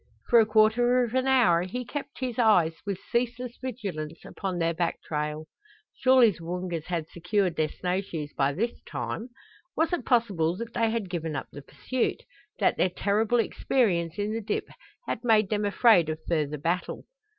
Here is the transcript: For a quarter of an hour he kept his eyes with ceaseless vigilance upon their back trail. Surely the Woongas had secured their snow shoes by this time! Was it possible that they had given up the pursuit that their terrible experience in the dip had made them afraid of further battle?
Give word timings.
For 0.29 0.39
a 0.39 0.47
quarter 0.47 1.03
of 1.03 1.13
an 1.13 1.27
hour 1.27 1.61
he 1.61 1.85
kept 1.85 2.21
his 2.21 2.39
eyes 2.39 2.73
with 2.87 2.97
ceaseless 3.11 3.55
vigilance 3.61 4.25
upon 4.25 4.57
their 4.57 4.73
back 4.73 4.99
trail. 5.03 5.45
Surely 5.93 6.31
the 6.31 6.43
Woongas 6.43 6.85
had 6.87 7.07
secured 7.07 7.55
their 7.55 7.69
snow 7.69 8.01
shoes 8.01 8.33
by 8.33 8.53
this 8.53 8.81
time! 8.87 9.29
Was 9.77 9.93
it 9.93 10.03
possible 10.03 10.57
that 10.57 10.73
they 10.73 10.89
had 10.89 11.07
given 11.07 11.35
up 11.35 11.49
the 11.51 11.61
pursuit 11.61 12.23
that 12.57 12.77
their 12.77 12.89
terrible 12.89 13.37
experience 13.39 14.17
in 14.17 14.33
the 14.33 14.41
dip 14.41 14.69
had 15.05 15.23
made 15.23 15.51
them 15.51 15.65
afraid 15.65 16.09
of 16.09 16.17
further 16.27 16.57
battle? 16.57 17.05